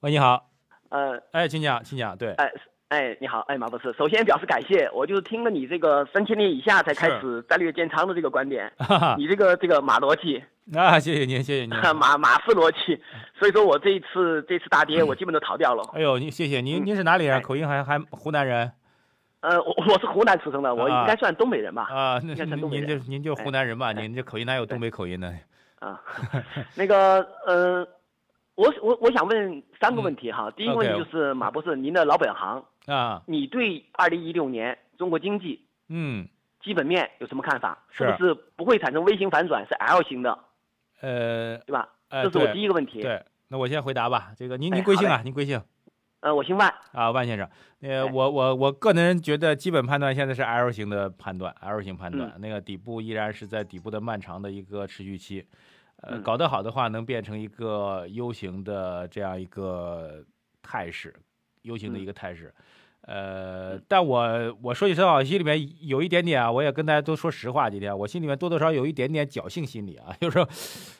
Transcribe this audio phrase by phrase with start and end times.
[0.00, 0.48] 喂，你好，
[0.88, 2.50] 呃，哎，请讲，请讲，对，哎，
[2.88, 8.72] 哎，你好，哎，马博士，首先表示感谢，我就是听了你这个三千年以下才开始战略建仓的这个观点，
[9.18, 10.42] 你这个这个马逻辑，
[10.74, 11.70] 啊，谢谢您，谢谢您。
[11.94, 12.98] 马马氏逻辑，
[13.38, 15.84] 所以说我这一次这次大跌，我基本都逃掉了。
[15.92, 17.36] 哎呦，您谢谢您，您是哪里人？
[17.36, 18.72] 哎口音还还湖南人
[19.40, 21.82] 呃，我我是湖南出生的，我应该算东北人吧？
[21.90, 22.20] 啊？
[22.24, 23.92] 那您就您就湖南人吧？
[23.92, 25.30] 您这口音哪有东北口音呢？
[25.78, 26.00] 啊，
[26.74, 27.86] 那个，呃，
[28.60, 30.50] 我我我想问三个问题哈。
[30.54, 36.28] 第一个问题就是马博士，您的老本行，啊，你对二零一六年中国经济嗯，
[36.62, 37.82] 基本面有什么看法？
[37.90, 40.38] 是是不是不会产生 V 型反转，是 L 型的，
[41.00, 41.88] 呃，对吧？
[42.10, 43.00] 哎这是我第一个问题。
[43.00, 44.32] 对，那我先回答吧。
[44.36, 45.22] 这个您哎您贵姓啊？
[45.24, 45.62] 您贵姓
[46.20, 47.10] 呃，我姓万，啊？
[47.10, 47.48] 万先生，
[47.80, 55.46] 呃，哎我我我个人觉得基本判断现在是 L 型的判断，L 型判断，嗯那个底部依然是在底部的漫长的一个持续期，
[56.02, 60.24] 呃，嗯搞得好的话能变成一个 U 型的这样一个
[60.62, 61.14] 态势
[61.62, 62.52] ，U 型的一个态势。
[63.02, 70.46] 呃，嗯但我我说句实话，我心里面有一点点啊，我也跟大家都说实话，今天我心里面多多少少有一点点侥幸心理啊， 就是说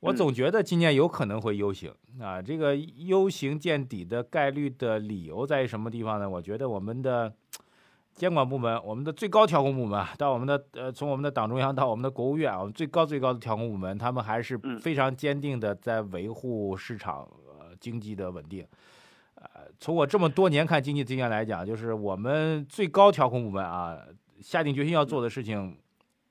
[0.00, 6.28] 我嗯总觉得今年有可能会 U 型啊，这个 U 型见底的概率的理由在于什么地方呢？
[6.28, 7.32] 我觉得我们的
[8.14, 17.26] 监管部门，我们的最高调控部门啊，到我们的呃，从我们的党中央到我们的国务院啊，我们最高最高的调控部门，他们还是嗯非常坚定的在维护市场
[17.58, 18.66] 呃经济的稳定。
[19.34, 23.98] 呃，从我这么多年看经济经验来讲，就是我们最高调控部门啊，
[24.40, 25.76] 下定决心要做的事情，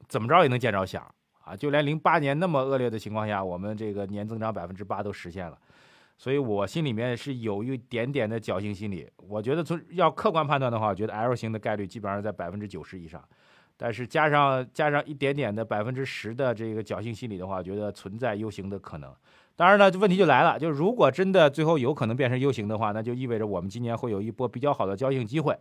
[0.07, 1.03] 怎么着也能见着响
[1.43, 1.55] 啊！
[1.55, 5.57] 就连零八年那么恶劣的情况下，我们这个年增长百分之八都实现了，
[6.21, 9.09] 所以我心里面是有一点点的侥幸心理。
[9.27, 13.27] 我觉得从要客观判断的话，我觉得 L 型的概率基本上在百分之九十以上，
[13.75, 19.11] 但是加上加上一点点的百分之十的这个侥幸心理的话，我觉得存在 U 型的可能。
[19.55, 25.57] 当然呢，问题就来了，就是如果真的最后有可能变成 U 型的话，那就意味着我们今年会有一波比较好的交易机会。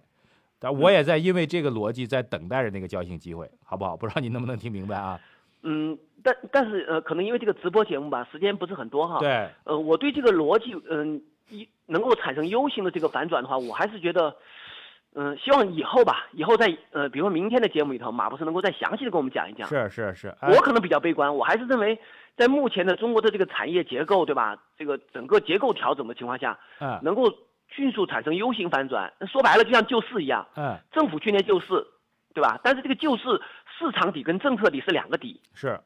[0.58, 3.96] 但我也在因为这个逻辑在等待着那个交易机会，好不好？
[3.96, 5.18] 不知道你能不能听明白啊？
[5.62, 9.18] 嗯，但但是呃，可能因为这个直播节目吧，时间不是很多哈。。
[9.18, 14.34] 对，呃，我对这个逻辑，嗯、一能够产生 U 型的这个反转的话，我还是觉得，
[15.14, 19.68] 嗯、希望以后吧，以后在呃，比如说明天的节目里头，马博士能够再详细的跟我们讲一讲。
[19.68, 21.98] 是是是，哎我可能比较悲观，我还是认为，
[22.36, 24.56] 在目前的中国的这个产业结构，对吧？
[24.78, 27.30] 这个整个结构调整的情况下，嗯能够
[27.68, 29.12] 迅速产生 U 型反转。
[29.30, 31.66] 说白了，就像救市一样，嗯政府去年救市，
[32.32, 32.58] 对吧？
[32.62, 33.40] 但是这个救市
[33.80, 35.40] 市场底跟政策底是两个底。
[35.54, 35.80] 是，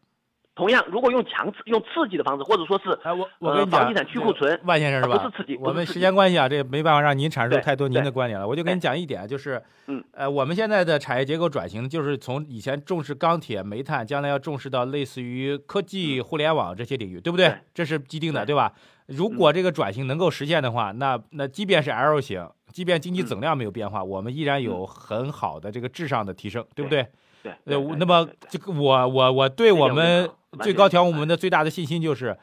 [0.57, 5.17] 同样，如果用强刺、用刺激的方式，或者说是哎我我呃跟你讲，房地产去库存万先生是吧？
[5.17, 8.47] 啊不是刺激我们时间关系啊，这个没办法让您阐述太多您的观点了。
[8.47, 17.59] 我就跟你哎讲一点，就是，嗯，呃，我们现在的产业结构转型，就是从以前重视钢铁、煤炭，将来要重视到类似于科技、互联网这些领域，对不对对？
[17.75, 18.73] 这是既定的，对对吧？
[19.07, 27.07] 如果这个转型能够实现的话，那那即便是 L 型，即便经济嗯总量没有变化，我们依然有很好的这个质上的提升，对不对？
[27.45, 30.29] 对对那么这个我我我对我们
[30.63, 32.35] 最高调控部门的最大的信心就是，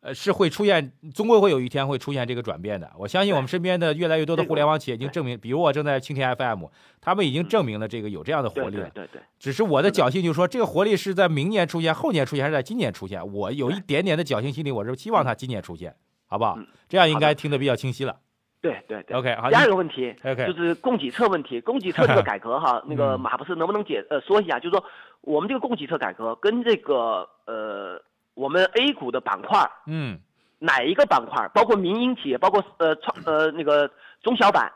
[0.00, 2.90] 呃，是会出现，终归会有一天会出现这个转变的。
[2.98, 6.64] 我相信我们身边的越来越多的互联网企业已经证明，比如我正在蜻蜓 FM，
[7.00, 8.88] 他们已经嗯证明了这个有这样的活力了。
[8.94, 13.20] 对对对，只是我的侥幸就是说，这个活力是在明年出现、后年出现，还是在今年出现？
[13.32, 15.94] 我有一点点的侥幸心理，我是希望它今年出现，
[16.26, 16.66] 好不好嗯？
[16.88, 18.16] 这样应该听得比较清晰了。
[18.66, 19.16] 对对对。
[19.16, 24.84] OK，好，第二个问题 OK 就是供给侧问题， 供给侧这个改革哈，那个嗯马博士能不能解呃说一下，就是说
[25.20, 28.00] 我们这个供给侧改革跟这个呃
[28.34, 30.18] 我们 A 股的板块嗯。
[30.58, 33.90] 哪一个板块，包括民营企业，包括呃创呃那个
[34.22, 34.72] 中小板、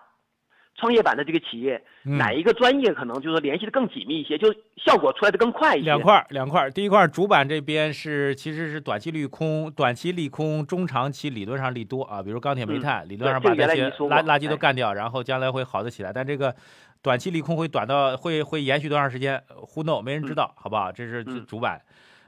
[0.81, 5.85] 创业板的这个企业，嗯哪一个专业可能就是说联系的更紧密一些，就效果出来的更快一些？
[5.85, 6.71] 两块儿，两块儿。
[6.71, 12.23] 第一块儿主板这边是其实是短期利空，短期利空，中长期理论上利多啊。
[12.23, 16.13] 比如钢铁、煤炭，理论上把嗯对这些垃垃圾都哎干掉，然后将来会好得起来。
[16.13, 16.55] 但这个
[17.03, 19.43] 短期利空会短到会会延续多长时间
[19.75, 20.01] ？Who know？
[20.01, 20.91] 没人知道，好不好？
[20.91, 21.81] 这是主板。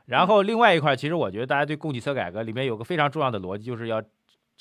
[0.06, 4.02] 然后另外一块，其实我觉得大家对供给侧改革里面有个非常重要的逻辑，就是要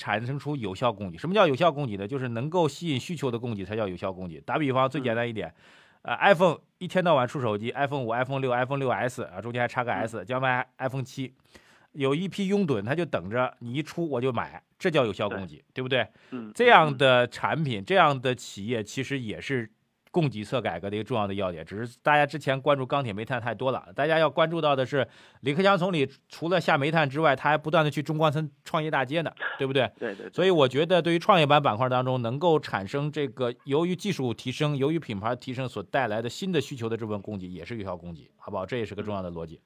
[0.01, 1.17] 产生出有效供给。
[1.19, 2.07] 什么叫有效供给呢？
[2.07, 4.41] 就是能够吸引需求的供给才叫有效供给。
[4.41, 5.53] 打比方，最简单一点，
[6.01, 11.31] 呃，iPhone 一天到晚出手机，iPhone 五、iPhone 六、iPhone 六 S 啊，中间还差个 S，将来 iPhone 七，
[11.91, 16.07] 有一批拥趸，他就等着你一出我就买，这叫有效供给，对不对？
[16.31, 19.69] 嗯，这样的产品，这样的企业其实也是
[20.11, 21.65] 供给侧改革的一个重要的要点。
[21.65, 25.07] 只是大家之前关注钢铁、煤炭太多了，大家要关注到的是，
[25.39, 29.89] 李克强总理除了下煤炭之外，他还不断的去中关村创业大街呢，对不对？
[29.97, 38.65] 对对对，所以我觉得，对于创业板板块当中能够产生这个由于技术提升、由于品牌提升所带来的新的需求的这部分供给，也是有效供给，好不好？
[38.65, 39.61] 这也是个重要的逻辑。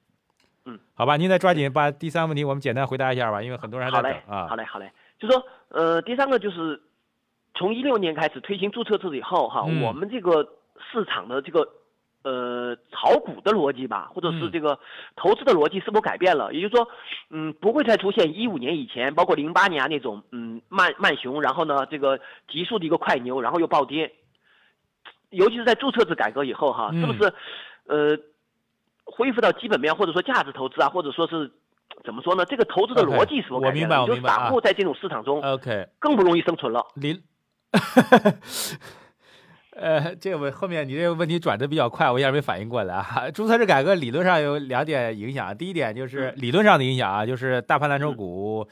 [0.64, 4.46] 嗯，好吧，您再抓紧把第三个问题我们简单回答一下吧，因为很多人还在等，啊。
[4.48, 4.90] 好嘞，好嘞。
[5.18, 6.80] 就说呃，第三个就是
[7.56, 10.46] 从一六年开始推行注册制以后哈，嗯我们这个
[10.92, 11.66] 市场的这个
[12.22, 14.78] 呃炒股的逻辑吧，或者是嗯这个
[15.16, 16.52] 投资的逻辑是否改变了？
[16.52, 16.88] 也就是说，
[17.30, 24.12] 嗯，不会再出现一五年以前，包括零八年啊那种嗯慢慢熊，然后呢这个急速的一个快牛，然后又暴跌。
[25.30, 27.32] 尤其是在注册制改革以后哈，嗯是不是
[27.86, 28.18] 呃
[29.04, 31.50] 恢复到基本面或者说价值投资啊，或者说是
[32.04, 32.44] 怎么说呢？
[32.44, 34.06] 这个投资的逻辑是否改变了？
[34.06, 36.86] 就是白我明白啊散户在这种市场中 OK，更不容易生存了。
[36.94, 37.20] 理，
[39.76, 43.30] 呃，这个问后面你这个问题转的比较快，我一下没反应过来啊。
[43.30, 48.66] 注册制改革理论上有两点影响，第一点就是理论上的影响啊，就是大盘蓝筹股。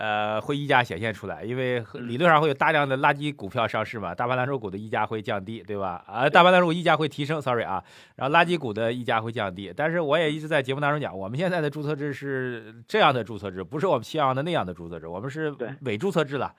[0.00, 6.02] 呃，会溢价显现出来，因为理论上会有大量的垃圾股票上市嘛，大盘蓝筹股的溢价会降低，对吧？
[6.06, 7.84] 啊，大盘蓝筹股溢价会提升，sorry 啊，
[8.16, 9.70] 然后垃圾股的溢价会降低。
[9.76, 16.50] 但是我也一直在节目当中讲，我们现在的注册制是这样的注册制，不是我们希望的那样的注册制，我们是伪注册制了。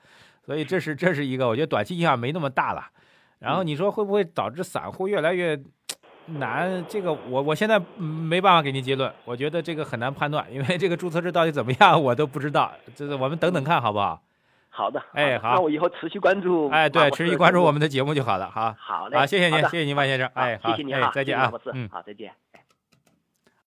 [0.46, 2.84] 所以这是这是一个，我觉得短期影响没那么大了。
[3.40, 5.60] 然后你说会不会导致散户越来越
[6.26, 6.84] 难？
[6.88, 14.20] 这个我我现在嗯没办法给您结论，我觉得这个很难判断，因为这个注册制到底怎么样我都不知道，这是我们等等看好不好？
[14.74, 16.68] 好的，哎好那我以后持续关注。
[16.70, 18.74] 哎，对，持续关注我们的节目就好了，好。
[18.78, 20.30] 好嘞，好，谢谢您，谢谢您，万先生。
[20.32, 21.88] 哎，好，谢谢您哈，哎再见啊嗯。
[21.92, 22.32] 好，再见。
[22.52, 22.60] 哎